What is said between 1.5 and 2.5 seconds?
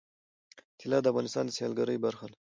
سیلګرۍ برخه ده.